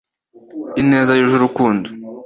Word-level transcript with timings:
ineza 0.81 1.11
yuje 1.17 1.33
urukundo 1.37 1.87